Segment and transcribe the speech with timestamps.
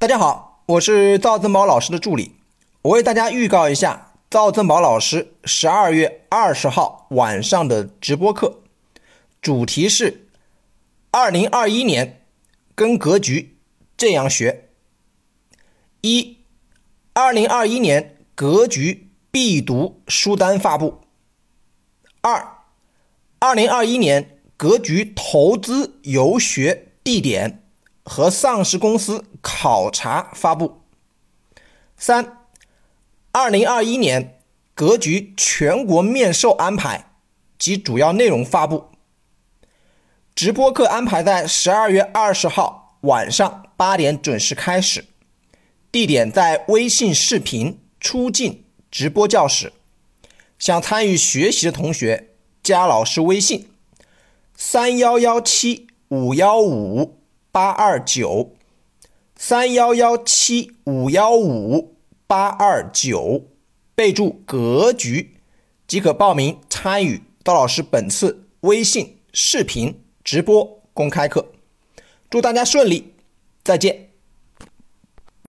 [0.00, 2.36] 大家好，我是赵增宝老师的助理。
[2.82, 8.60] 我为大家预告一下赵增宝老师十二月二十号晚上的直播课，
[9.42, 10.28] 主题是
[11.10, 12.24] 二零二一年
[12.76, 13.56] 跟格局
[13.96, 14.68] 这样学。
[16.02, 16.36] 一，
[17.14, 21.00] 二零二一年格局必读书单发布。
[22.20, 22.58] 二，
[23.40, 27.64] 二零二一年格局投资游学地点。
[28.08, 30.80] 和上市公司考察发布。
[31.96, 32.38] 三，
[33.32, 34.40] 二零二一年
[34.74, 37.12] 格局全国面授安排
[37.58, 38.88] 及主要内容发布。
[40.34, 45.04] 直播课安排在十二月二十号晚上八点准时开始，
[45.92, 49.72] 地点在微信视频出镜直播教室。
[50.58, 52.30] 想参与学习的同学，
[52.62, 53.68] 加老师微信：
[54.56, 57.17] 三幺幺七五幺五。
[57.58, 58.54] 八二九
[59.34, 61.96] 三幺幺七五幺五
[62.28, 63.48] 八二九，
[63.96, 65.38] 备注“格局”
[65.88, 71.50] 即可报名参与刀老师本次微信视频直播公开课。
[72.30, 73.14] 祝大家顺利，
[73.64, 74.07] 再见。